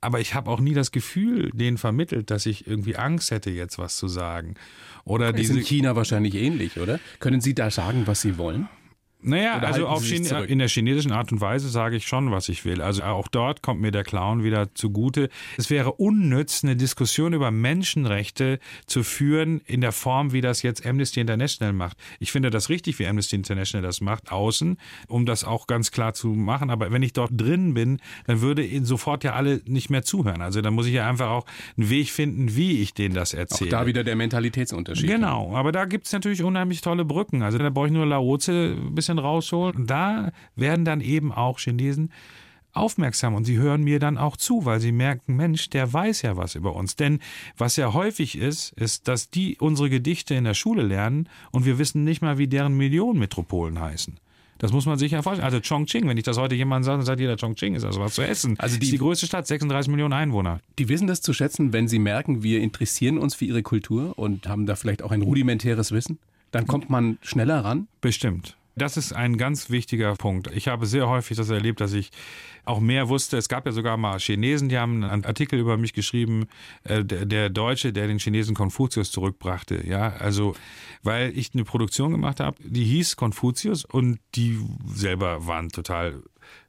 [0.01, 3.79] Aber ich habe auch nie das Gefühl denen vermittelt, dass ich irgendwie Angst hätte, jetzt
[3.79, 4.55] was zu sagen.
[5.03, 6.99] Oder Das ist in China wahrscheinlich ähnlich, oder?
[7.19, 8.69] Können Sie da sagen, was Sie wollen?
[9.25, 12.63] Naja, Oder also auf in der chinesischen Art und Weise sage ich schon, was ich
[12.63, 12.81] will.
[12.81, 15.29] Also auch dort kommt mir der Clown wieder zugute.
[15.57, 20.85] Es wäre unnütz, eine Diskussion über Menschenrechte zu führen in der Form, wie das jetzt
[20.85, 21.97] Amnesty International macht.
[22.19, 26.13] Ich finde das richtig, wie Amnesty International das macht, außen, um das auch ganz klar
[26.13, 26.69] zu machen.
[26.69, 30.41] Aber wenn ich dort drin bin, dann würde ihnen sofort ja alle nicht mehr zuhören.
[30.41, 31.45] Also dann muss ich ja einfach auch
[31.77, 33.69] einen Weg finden, wie ich denen das Auch erzähle.
[33.71, 35.09] da wieder der Mentalitätsunterschied.
[35.09, 37.41] Genau, aber da gibt es natürlich unheimlich tolle Brücken.
[37.41, 39.75] Also da brauche ich nur Laoze ein bisschen rausholen.
[39.75, 42.11] Und da werden dann eben auch Chinesen
[42.73, 46.35] aufmerksam und sie hören mir dann auch zu, weil sie merken, Mensch, der weiß ja
[46.35, 46.97] was über uns.
[46.97, 47.19] Denn
[47.57, 51.79] was ja häufig ist, ist, dass die unsere Gedichte in der Schule lernen und wir
[51.79, 54.19] wissen nicht mal, wie deren Millionenmetropolen heißen.
[54.57, 55.45] Das muss man sich ja vorstellen.
[55.45, 58.15] Also Chongqing, wenn ich das heute jemandem sage, dann sagt jeder, Chongqing ist also was
[58.15, 58.55] zu essen.
[58.57, 60.59] Also die- ist die größte Stadt, 36 Millionen Einwohner.
[60.79, 64.47] Die wissen das zu schätzen, wenn sie merken, wir interessieren uns für ihre Kultur und
[64.47, 66.19] haben da vielleicht auch ein rudimentäres Wissen.
[66.51, 67.87] Dann kommt man schneller ran.
[67.99, 68.55] Bestimmt.
[68.77, 70.51] Das ist ein ganz wichtiger Punkt.
[70.53, 72.11] Ich habe sehr häufig das erlebt, dass ich
[72.65, 73.37] auch mehr wusste.
[73.37, 76.47] Es gab ja sogar mal Chinesen, die haben einen Artikel über mich geschrieben,
[76.83, 79.87] äh, der, der Deutsche, der den Chinesen Konfuzius zurückbrachte.
[79.87, 80.55] Ja, also,
[81.03, 84.59] weil ich eine Produktion gemacht habe, die hieß Konfuzius und die
[84.93, 86.21] selber waren total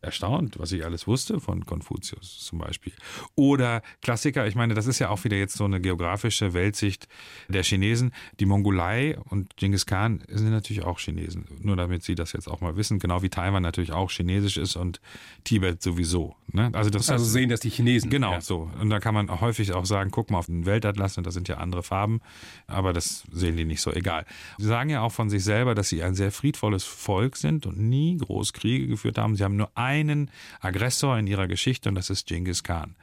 [0.06, 2.92] erstaunt, was ich alles wusste von Konfuzius zum Beispiel.
[3.34, 7.08] Oder Klassiker, ich meine, das ist ja auch wieder jetzt so eine geografische Weltsicht
[7.48, 8.12] der Chinesen.
[8.40, 11.44] Die Mongolei und Genghis Khan sind natürlich auch Chinesen.
[11.60, 14.76] Nur damit Sie das jetzt auch mal wissen, genau wie Taiwan natürlich auch chinesisch ist
[14.76, 15.00] und
[15.44, 16.36] Tibet sowieso.
[16.52, 16.70] Ne?
[16.72, 18.08] Also das Also sehen das die Chinesen.
[18.10, 18.40] Genau, Ja.
[18.40, 18.70] so.
[18.80, 21.48] Und da kann man häufig auch sagen, guck mal auf den Weltatlas und da sind
[21.48, 22.20] ja andere Farben,
[22.66, 24.24] aber das sehen die nicht so, egal.
[24.58, 27.78] Sie sagen ja auch von sich selber, dass sie ein sehr friedvolles Volk sind und
[27.78, 29.34] nie groß Kriege geführt haben.
[29.36, 30.30] Sie haben nur einen
[30.60, 32.94] Aggressor in ihrer Geschichte und das ist Genghis Khan.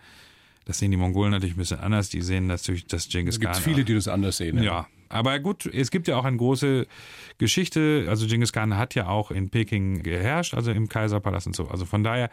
[0.66, 2.10] Das sehen die Mongolen natürlich ein bisschen anders.
[2.10, 3.62] Die sehen natürlich, dass Genghis Es gibt Khan.
[3.62, 4.64] viele, die das anders sehen.
[4.64, 6.88] Ja, aber gut, es gibt ja auch eine große
[7.38, 8.06] Geschichte.
[8.08, 11.68] Also Genghis Khan hat ja auch in Peking geherrscht, also im Kaiserpalast und so.
[11.68, 12.30] Also von daher,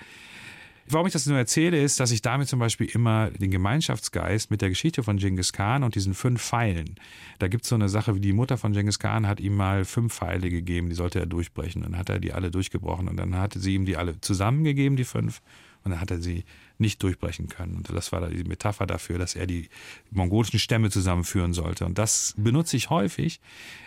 [0.88, 4.62] warum ich das nur erzähle, ist, dass ich damit zum Beispiel immer den Gemeinschaftsgeist mit
[4.62, 6.96] der Geschichte von Genghis Khan und diesen fünf Pfeilen.
[7.38, 9.84] Da gibt es so eine Sache, wie die Mutter von Genghis Khan hat ihm mal
[9.84, 11.82] fünf Pfeile gegeben, die sollte er durchbrechen.
[11.82, 15.04] Dann hat er die alle durchgebrochen und dann hatte sie ihm die alle zusammengegeben, die
[15.04, 15.40] fünf.
[15.82, 16.44] Und dann hat er sie
[16.80, 17.76] nicht durchbrechen können.
[17.76, 19.68] Und das war die Metapher dafür, dass er die
[20.10, 21.84] mongolischen Stämme zusammenführen sollte.
[21.84, 23.40] Und das benutze ich häufig.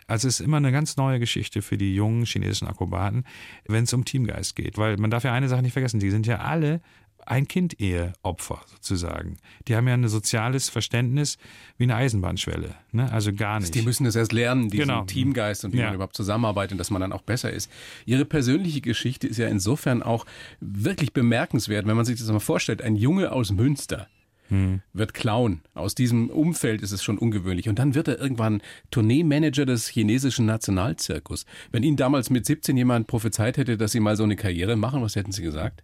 [0.07, 3.25] Also es ist immer eine ganz neue Geschichte für die jungen chinesischen Akrobaten,
[3.65, 4.77] wenn es um Teamgeist geht.
[4.77, 6.81] Weil man darf ja eine Sache nicht vergessen, die sind ja alle
[7.25, 9.37] ein Kind-Ehe-Opfer sozusagen.
[9.67, 11.37] Die haben ja ein soziales Verständnis
[11.77, 12.75] wie eine Eisenbahnschwelle.
[12.91, 13.11] Ne?
[13.11, 13.73] Also gar nicht.
[13.75, 15.03] Die müssen das erst lernen, diesen Genau.
[15.05, 15.85] Teamgeist und wie Ja.
[15.87, 17.69] man überhaupt zusammenarbeitet und dass man dann auch besser ist.
[18.05, 20.25] Ihre persönliche Geschichte ist ja insofern auch
[20.59, 22.81] wirklich bemerkenswert, wenn man sich das mal vorstellt.
[22.81, 24.07] Ein Junge aus Münster
[24.93, 25.61] wird Clown.
[25.73, 27.69] Aus diesem Umfeld ist es schon ungewöhnlich.
[27.69, 31.45] Und dann wird er irgendwann Tourneemanager des chinesischen Nationalzirkus.
[31.71, 35.01] Wenn Ihnen damals mit 17 jemand prophezeit hätte, dass Sie mal so eine Karriere machen,
[35.01, 35.83] was hätten Sie gesagt?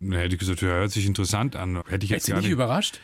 [0.00, 1.82] Na, hätte ich gesagt, ja, hört sich interessant an.
[1.88, 2.52] Hätte ich jetzt Sie gar nicht nicht.
[2.52, 3.00] überrascht?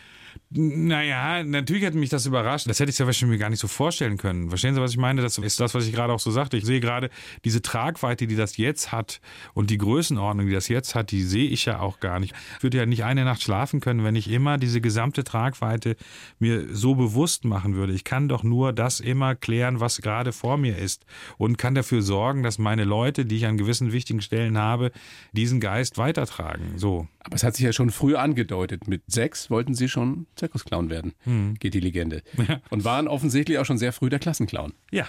[0.52, 2.68] Naja, natürlich hätte mich das überrascht.
[2.68, 4.48] Das hätte ich ja mir gar nicht so vorstellen können.
[4.48, 5.22] Verstehen Sie, was ich meine?
[5.22, 6.56] Das ist das, was ich gerade auch so sagte.
[6.56, 7.08] Ich sehe gerade
[7.44, 9.20] diese Tragweite, die das jetzt hat
[9.54, 12.34] und die Größenordnung, die das jetzt hat, die sehe ich ja auch gar nicht.
[12.56, 15.94] Ich würde ja nicht eine Nacht schlafen können, wenn ich immer diese gesamte Tragweite
[16.40, 17.92] mir so bewusst machen würde.
[17.92, 21.06] Ich kann doch nur das immer klären, was gerade vor mir ist
[21.38, 24.90] und kann dafür sorgen, dass meine Leute, die ich an gewissen wichtigen Stellen habe,
[25.32, 26.72] diesen Geist weitertragen.
[26.76, 27.06] So.
[27.22, 28.88] Aber es hat sich ja schon früh angedeutet.
[28.88, 31.14] Mit sechs wollten Sie schon Zirkusclown werden,
[31.58, 32.22] geht die Legende.
[32.70, 34.72] Und waren offensichtlich auch schon sehr früh der Klassenclown.
[34.90, 35.06] Ja.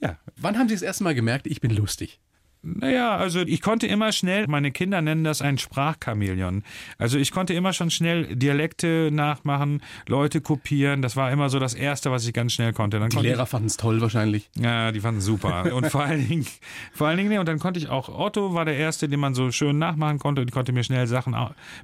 [0.00, 2.18] Ja, Wann haben Sie das erste Mal gemerkt, ich bin lustig?
[2.64, 6.62] Naja, also ich konnte immer schnell, meine Kinder nennen das ein Sprachchameleon.
[6.96, 11.02] Also ich konnte immer schon schnell Dialekte nachmachen, Leute kopieren.
[11.02, 13.00] Das war immer so das Erste, was ich ganz schnell konnte.
[13.00, 14.48] Dann Die konnte Lehrer fanden es toll wahrscheinlich.
[14.54, 15.74] Ich, ja, die fanden es super.
[15.74, 16.46] Und vor allen Dingen,
[16.92, 19.34] vor allen Dingen, nee, und dann konnte ich auch, Otto war der Erste, den man
[19.34, 20.42] so schön nachmachen konnte.
[20.42, 21.34] Ich konnte mir schnell Sachen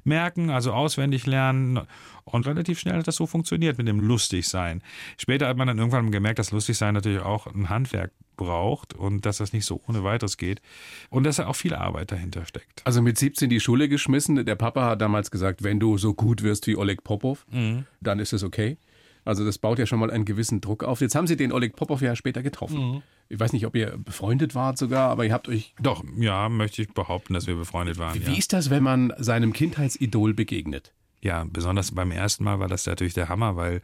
[0.05, 1.81] merken, also auswendig lernen.
[2.23, 4.81] Und relativ schnell hat das so funktioniert mit dem Lustigsein.
[5.17, 9.37] Später hat man dann irgendwann gemerkt, dass Lustigsein natürlich auch ein Handwerk braucht und dass
[9.37, 10.61] das nicht so ohne weiteres geht
[11.09, 12.81] und dass da auch viel Arbeit dahinter steckt.
[12.85, 14.45] Also mit 17 die Schule geschmissen.
[14.45, 17.85] Der Papa hat damals gesagt, wenn du so gut wirst wie Oleg Popov, mhm.
[17.99, 18.77] dann ist es okay.
[19.25, 21.01] Also das baut ja schon mal einen gewissen Druck auf.
[21.01, 22.93] Jetzt haben Sie den Oleg Popov ja später getroffen.
[22.93, 23.01] Mhm.
[23.27, 25.75] Ich weiß nicht, ob ihr befreundet wart sogar, aber ihr habt euch...
[25.79, 28.15] Doch, ja, möchte ich behaupten, dass wir befreundet waren.
[28.15, 28.37] Wie, ja.
[28.37, 30.93] ist das, wenn man seinem Kindheitsidol begegnet?
[31.21, 33.81] Ja, besonders beim ersten Mal war das natürlich der Hammer, weil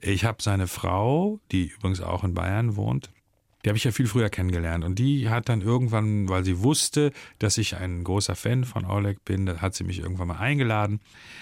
[0.00, 3.10] ich habe seine Frau, die übrigens auch in Bayern wohnt,
[3.64, 4.84] die habe ich ja viel früher kennengelernt.
[4.84, 9.24] Und die hat dann irgendwann, weil sie wusste, dass ich ein großer Fan von Oleg
[9.24, 11.00] bin, da hat sie mich irgendwann mal eingeladen.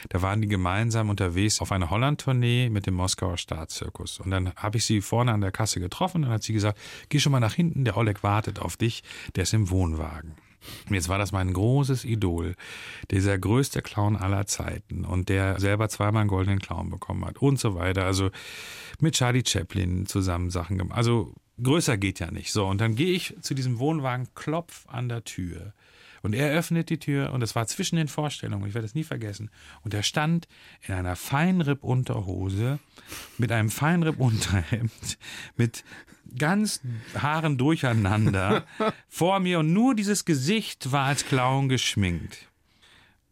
[0.08, 4.20] Da waren die gemeinsam unterwegs auf einer Holland-Tournee mit dem Moskauer Staatszirkus.
[4.20, 7.18] Und dann habe ich sie vorne an der Kasse getroffen und hat sie gesagt, geh
[7.18, 9.02] schon mal nach hinten, der Oleg wartet auf dich,
[9.34, 10.36] der ist im Wohnwagen.
[10.90, 12.54] Jetzt war das mein großes Idol,
[13.10, 17.60] dieser größte Clown aller Zeiten und der selber zweimal einen goldenen Clown bekommen hat und
[17.60, 18.04] so weiter.
[18.04, 18.30] Also
[19.00, 20.96] mit Charlie Chaplin zusammen Sachen gemacht.
[20.96, 22.52] Also größer geht ja nicht.
[22.52, 25.72] So, und dann gehe ich zu diesem Wohnwagen, klopf an der Tür.
[26.22, 29.04] Und er öffnet die Tür und es war zwischen den Vorstellungen, ich werde es nie
[29.04, 29.48] vergessen.
[29.82, 30.48] Und er stand
[30.82, 32.80] in einer Feinripp-Unterhose
[33.38, 35.18] mit einem Feinripp-Unterhemd,
[35.56, 35.84] mit
[36.36, 36.80] ganz
[37.16, 38.64] Haaren durcheinander
[39.08, 42.48] vor mir und nur dieses Gesicht war als Clown geschminkt.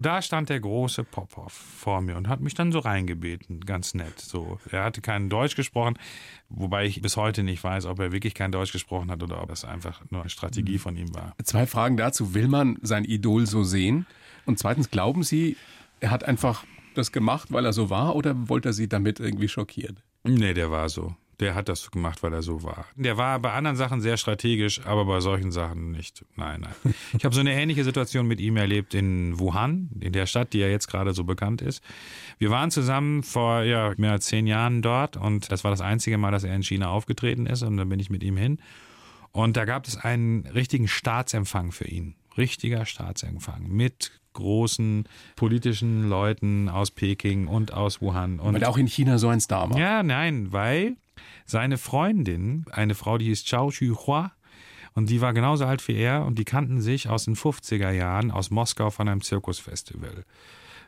[0.00, 4.18] Da stand der große Popov vor mir und hat mich dann so reingebeten, ganz nett.
[4.18, 5.96] So, er hatte kein Deutsch gesprochen,
[6.48, 9.50] wobei ich bis heute nicht weiß, ob er wirklich kein Deutsch gesprochen hat oder ob
[9.50, 11.34] es einfach nur eine Strategie von ihm war.
[11.44, 14.06] Zwei Fragen dazu: Will man sein Idol so sehen?
[14.46, 15.56] Und zweitens, glauben Sie,
[16.00, 19.48] er hat einfach das gemacht, weil er so war, oder wollte er Sie damit irgendwie
[19.48, 20.00] schockieren?
[20.24, 21.14] Nee, der war so.
[21.40, 22.86] Der hat das gemacht, weil er so war.
[22.94, 26.24] Der war bei anderen Sachen sehr strategisch, aber bei solchen Sachen nicht.
[26.36, 26.94] Nein, nein.
[27.16, 30.58] Ich habe so eine ähnliche Situation mit ihm erlebt in Wuhan, in der Stadt, die
[30.58, 31.82] ja jetzt gerade so bekannt ist.
[32.38, 36.18] Wir waren zusammen vor ja, mehr als zehn Jahren dort und das war das einzige
[36.18, 38.58] Mal, dass er in China aufgetreten ist und dann bin ich mit ihm hin.
[39.32, 42.14] Und da gab es einen richtigen Staatsempfang für ihn.
[42.36, 48.38] Richtiger Staatsempfang mit großen politischen Leuten aus Peking und aus Wuhan.
[48.38, 49.78] Und weil auch in China so ein Star war.
[49.78, 50.96] Ja, nein, weil
[51.46, 54.32] seine Freundin, eine Frau, die hieß Chao Xu-Hua,
[54.94, 58.30] und die war genauso alt wie er und die kannten sich aus den 50er Jahren
[58.30, 60.24] aus Moskau von einem Zirkusfestival.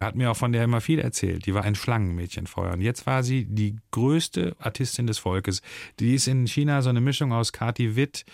[0.01, 1.47] Er hat mir auch von der immer viel erzählt.
[1.47, 2.75] Die war ein Schlangenmädchen vorher.
[2.75, 5.63] Und jetzt war sie die größte Artistin des Volkes.
[6.01, 8.25] Die ist in China so eine Mischung aus Kati Witt,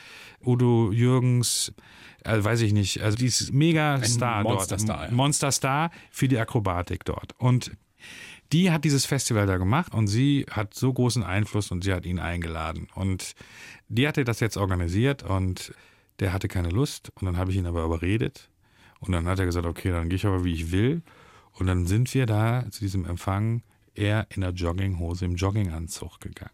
[0.45, 1.73] Udo Jürgens,
[2.25, 3.01] also weiß ich nicht.
[3.03, 5.11] Also die ist mega ein Star Monsterstar, dort.
[5.11, 5.17] Ja.
[5.17, 7.33] Monsterstar für die Akrobatik dort.
[7.39, 7.73] Und
[8.53, 12.05] die hat dieses Festival da gemacht und sie hat so großen Einfluss und sie hat
[12.05, 12.89] ihn eingeladen.
[12.95, 13.35] Und
[13.89, 15.73] die hatte das jetzt organisiert und
[16.21, 18.51] der hatte keine Lust und dann habe ich ihn aber überredet
[19.01, 21.03] und dann hat er gesagt, okay, dann gehe ich aber wie ich will.
[21.63, 23.63] Und dann sind wir da zu diesem Empfang
[23.95, 26.51] er in der Jogginghose im Jogginganzug gegangen.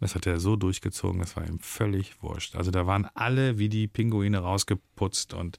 [0.00, 2.56] Das hat er so durchgezogen, das war ihm völlig wurscht.
[2.56, 5.58] Also da waren alle wie die Pinguine rausgeputzt und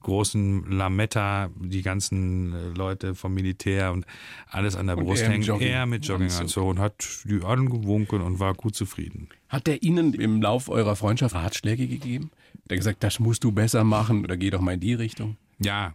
[0.00, 4.06] großen Lametta, die ganzen äh, Leute vom Militär und
[4.46, 5.42] alles an der und Brust hängen.
[5.42, 5.68] Jogging.
[5.68, 9.28] Er mit Jogginganzug und hat die angewunken und war gut zufrieden.
[9.50, 12.30] Hat er Ihnen im Lauf eurer Freundschaft Ratschläge gegeben?
[12.70, 15.36] Der gesagt, das musst du besser machen oder geh doch mal in die Richtung?
[15.58, 15.92] Ja.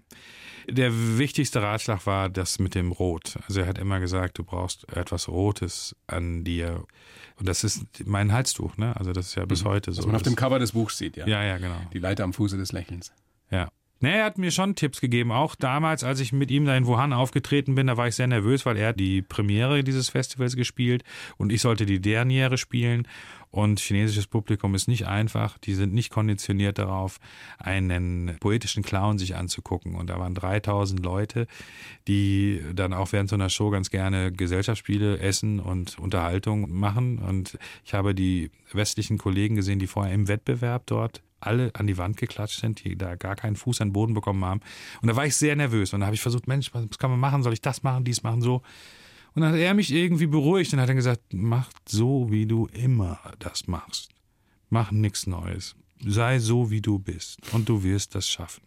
[0.70, 3.38] Der wichtigste Ratschlag war das mit dem Rot.
[3.48, 6.86] Also er hat immer gesagt, du brauchst etwas Rotes an dir.
[7.38, 8.96] Und das ist mein Halstuch, ne?
[8.96, 9.70] Also das ist ja bis mhm.
[9.70, 10.00] heute so.
[10.00, 11.28] Was man auf dem Cover des Buchs sieht, ja.
[11.28, 11.80] Ja, ja, genau.
[11.92, 13.12] Die Leiter am Fuße des Lächelns.
[13.50, 13.70] Ja.
[14.00, 15.32] Nee, er hat mir schon Tipps gegeben.
[15.32, 18.28] Auch damals, als ich mit ihm da in Wuhan aufgetreten bin, da war ich sehr
[18.28, 21.04] nervös, weil er die Premiere dieses Festivals gespielt
[21.38, 23.08] und ich sollte die Derniere spielen.
[23.54, 25.60] Und chinesisches Publikum ist nicht einfach.
[25.60, 27.20] Die sind nicht konditioniert darauf,
[27.60, 29.94] einen poetischen Clown sich anzugucken.
[29.94, 31.46] Und da waren 3000 Leute,
[32.08, 37.20] die dann auch während so einer Show ganz gerne Gesellschaftsspiele, Essen und Unterhaltung machen.
[37.20, 42.00] Und ich habe die westlichen Kollegen gesehen, die vorher im Wettbewerb dort alle an die
[42.00, 44.62] Wand geklatscht sind, die da gar keinen Fuß an den Boden bekommen haben.
[45.04, 45.94] Und da war ich sehr nervös.
[45.94, 47.44] Und da habe ich versucht, Mensch, was kann man machen?
[47.44, 48.64] Soll ich das machen, dies machen, so?
[49.36, 52.68] Und dann hat er mich irgendwie beruhigt und hat dann gesagt, mach so, wie du
[52.68, 54.10] immer das machst.
[54.70, 55.76] Mach nichts Neues.
[56.06, 57.40] Sei so, wie du bist.
[57.54, 58.64] Und du wirst das schaffen.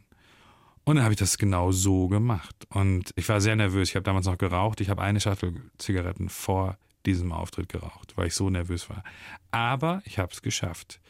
[0.85, 2.57] Und dann habe ich das genau so gemacht.
[2.69, 3.89] Und ich war sehr nervös.
[3.89, 4.81] Ich habe damals noch geraucht.
[4.81, 9.03] Ich habe eine Schachtel Zigaretten vor diesem Auftritt geraucht, weil ich so nervös war.
[9.51, 11.01] Aber ich habe es geschafft.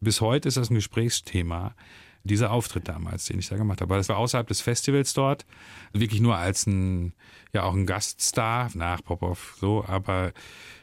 [0.00, 1.74] Bis heute ist das ein Gesprächsthema,
[2.24, 3.94] dieser Auftritt damals, den ich da gemacht habe.
[3.96, 5.46] Das war außerhalb des Festivals dort,
[5.92, 7.14] wirklich nur als ein,
[7.52, 10.32] ja auch ein Gaststar nach Popov, so, aber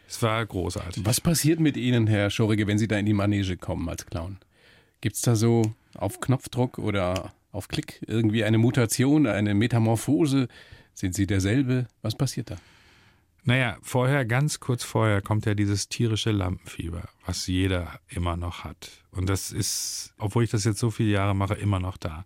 [0.07, 1.05] es war großartig.
[1.05, 4.37] Was passiert mit Ihnen, Herr Schorige, wenn Sie da in die Manege kommen als Clown?
[5.01, 10.47] Gibt es da so auf Knopfdruck oder auf Klick irgendwie eine Mutation, eine Metamorphose?
[10.93, 11.87] Sind Sie derselbe?
[12.01, 12.57] Was passiert da?
[13.47, 18.89] Naja, vorher, ganz kurz vorher, kommt ja dieses tierische Lampenfieber, was jeder immer noch hat.
[19.11, 22.25] Und das ist, obwohl ich das jetzt so viele Jahre mache, immer noch da.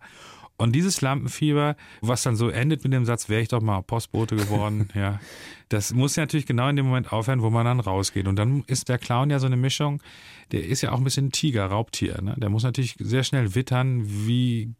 [0.56, 4.34] Und dieses Lampenfieber, was dann so endet mit dem Satz, wäre ich doch mal Postbote
[4.34, 5.20] geworden, ja,
[5.68, 8.26] das muss ja natürlich genau in dem Moment aufhören, wo man dann rausgeht.
[8.26, 10.02] Und dann ist der Clown ja so eine Mischung,
[10.52, 12.20] der ist ja auch ein bisschen Tiger, Raubtier.
[12.22, 12.34] Ne?
[12.38, 14.74] Der muss natürlich sehr schnell wittern, wie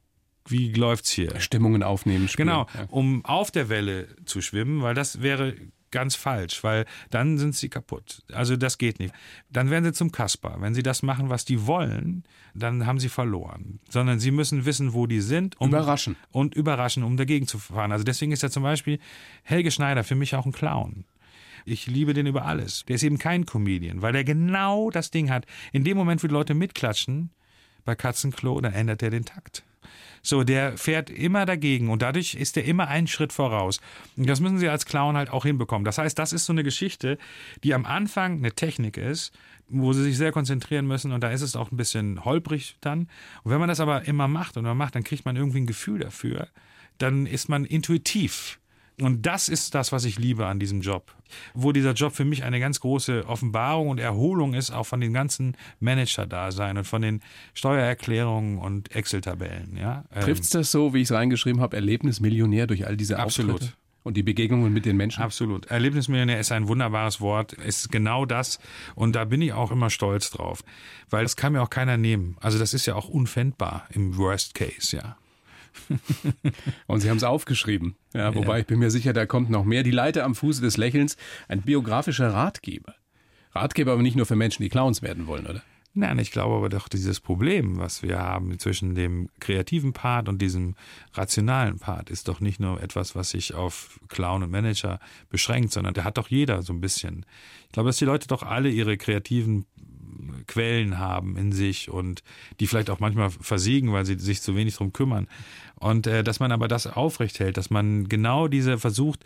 [0.48, 1.38] wie läuft's hier?
[1.38, 2.26] Stimmungen aufnehmen.
[2.28, 2.48] Spüren.
[2.48, 5.54] Genau, um auf der Welle zu schwimmen, weil das wäre
[5.90, 8.22] ganz falsch, weil dann sind sie kaputt.
[8.32, 9.14] Also das geht nicht.
[9.50, 10.56] Dann werden sie zum Kasper.
[10.60, 12.24] Wenn sie das machen, was die wollen,
[12.54, 13.80] dann haben sie verloren.
[13.88, 15.60] Sondern sie müssen wissen, wo die sind.
[15.60, 16.16] Um, überraschen.
[16.30, 17.92] Und überraschen, um dagegen zu fahren.
[17.92, 18.98] Also deswegen ist ja zum Beispiel
[19.42, 21.04] Helge Schneider für mich auch ein Clown.
[21.64, 22.84] Ich liebe den über alles.
[22.86, 25.46] Der ist eben kein Comedian, weil er genau das Ding hat.
[25.72, 27.30] In dem Moment, wo die Leute mitklatschen,
[27.84, 29.64] bei Katzenklo, dann ändert er den Takt.
[30.22, 33.80] So, der fährt immer dagegen und dadurch ist er immer einen Schritt voraus.
[34.16, 35.84] Und das müssen sie als Clown halt auch hinbekommen.
[35.84, 37.18] Das heißt, das ist so eine Geschichte,
[37.64, 39.32] die am Anfang eine Technik ist,
[39.68, 43.08] wo sie sich sehr konzentrieren müssen und da ist es auch ein bisschen holprig dann.
[43.42, 45.66] Und wenn man das aber immer macht und man macht, dann kriegt man irgendwie ein
[45.66, 46.48] Gefühl dafür.
[46.98, 48.59] Dann ist man intuitiv
[49.00, 51.14] und das ist das, was ich liebe an diesem Job.
[51.54, 55.12] Wo dieser Job für mich eine ganz große Offenbarung und Erholung ist, auch von den
[55.12, 57.20] ganzen Manager-Dasein und von den
[57.54, 59.76] Steuererklärungen und Excel-Tabellen.
[59.76, 60.04] Ja?
[60.20, 63.54] Trifft es das so, wie ich es reingeschrieben habe, Erlebnismillionär durch all diese Absolut.
[63.54, 63.74] Auftritte?
[64.02, 65.22] Und die Begegnungen mit den Menschen?
[65.22, 65.66] Absolut.
[65.66, 68.58] Erlebnismillionär ist ein wunderbares Wort, ist genau das.
[68.94, 70.64] Und da bin ich auch immer stolz drauf.
[71.10, 72.36] Weil das kann mir auch keiner nehmen.
[72.40, 75.16] Also das ist ja auch unfändbar im Worst Case, ja.
[76.86, 77.96] Und Sie haben es aufgeschrieben.
[78.14, 78.58] Ja, wobei ja.
[78.60, 79.82] ich bin mir sicher, da kommt noch mehr.
[79.82, 81.16] Die Leiter am Fuße des Lächelns,
[81.48, 82.94] ein biografischer Ratgeber.
[83.52, 85.62] Ratgeber aber nicht nur für Menschen, die Clowns werden wollen, oder?
[85.92, 90.40] Nein, ich glaube aber doch, dieses Problem, was wir haben zwischen dem kreativen Part und
[90.40, 90.76] diesem
[91.14, 95.94] rationalen Part, ist doch nicht nur etwas, was sich auf Clown und Manager beschränkt, sondern
[95.94, 97.26] der hat doch jeder so ein bisschen.
[97.66, 99.66] Ich glaube, dass die Leute doch alle ihre kreativen
[100.46, 102.22] Quellen haben in sich und
[102.58, 105.26] die vielleicht auch manchmal versiegen, weil sie sich zu wenig drum kümmern.
[105.76, 109.24] Und äh, dass man aber das aufrecht hält, dass man genau diese versucht,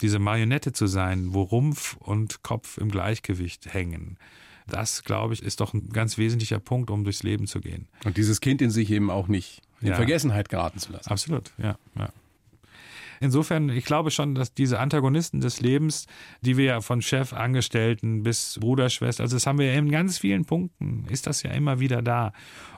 [0.00, 4.18] diese Marionette zu sein, wo Rumpf und Kopf im Gleichgewicht hängen.
[4.66, 7.86] Das, glaube ich, ist doch ein ganz wesentlicher Punkt, um durchs Leben zu gehen.
[8.04, 9.94] Und dieses Kind in sich eben auch nicht in ja.
[9.94, 11.10] Vergessenheit geraten zu lassen.
[11.10, 11.76] Absolut, ja.
[11.98, 12.08] ja.
[13.20, 16.06] Insofern, ich glaube schon, dass diese Antagonisten des Lebens,
[16.40, 19.90] die wir ja von Chef, Angestellten bis Bruder, Schwester, also das haben wir ja in
[19.90, 22.32] ganz vielen Punkten, ist das ja immer wieder da.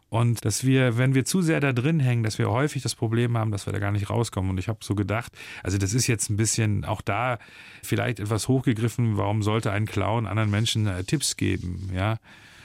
[0.08, 3.36] Und dass wir, wenn wir zu sehr da drin hängen, dass wir häufig das Problem
[3.36, 4.50] haben, dass wir da gar nicht rauskommen.
[4.50, 5.32] Und ich habe so gedacht,
[5.64, 7.38] also das ist jetzt ein bisschen auch da
[7.82, 12.18] vielleicht etwas hochgegriffen, warum sollte ein Clown anderen Menschen äh, Tipps geben, ja?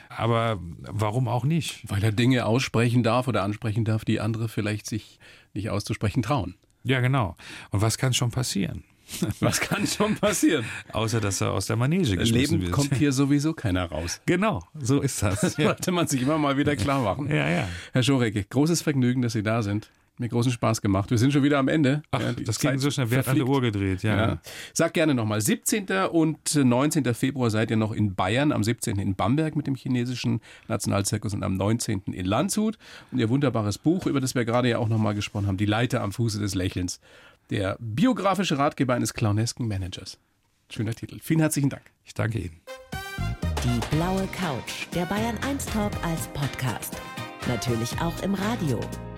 [0.09, 1.89] Aber warum auch nicht?
[1.89, 5.19] Weil er Dinge aussprechen darf oder ansprechen darf, die andere vielleicht sich
[5.53, 6.55] nicht auszusprechen trauen.
[6.83, 7.35] Ja, genau.
[7.71, 8.83] Und was kann schon passieren?
[9.41, 10.63] Was kann schon passieren?
[10.93, 12.71] Außer, dass er aus der Manege geschmissen Leben wird.
[12.71, 14.21] kommt hier sowieso keiner raus.
[14.25, 15.41] Genau, so ist das.
[15.41, 17.29] Das sollte man sich immer mal wieder klar machen.
[17.29, 17.67] Ja, ja.
[17.91, 19.91] Herr Schorek, großes Vergnügen, dass Sie da sind.
[20.17, 21.09] Mir großen Spaß gemacht.
[21.09, 22.03] Wir sind schon wieder am Ende.
[22.11, 23.09] Ach, ja, das ging so schnell.
[23.09, 24.03] Wer hat an der Uhr gedreht?
[24.03, 24.15] Ja.
[24.15, 24.41] ja.
[24.73, 25.41] Sag gerne nochmal.
[25.41, 25.87] 17.
[26.11, 27.13] und 19.
[27.15, 28.99] Februar seid ihr noch in Bayern, am 17.
[28.99, 32.03] in Bamberg mit dem chinesischen Nationalzirkus und am 19.
[32.11, 32.77] in Landshut.
[33.11, 36.01] Und ihr wunderbares Buch, über das wir gerade ja auch nochmal gesprochen haben, Die Leiter
[36.01, 36.99] am Fuße des Lächelns.
[37.49, 40.19] Der biografische Ratgeber eines clownesken Managers.
[40.69, 41.19] Schöner Titel.
[41.21, 41.83] Vielen herzlichen Dank.
[42.05, 42.61] Ich danke Ihnen.
[43.63, 46.95] Die blaue Couch, der Bayern 1 Talk als Podcast.
[47.47, 48.79] Natürlich auch im Radio.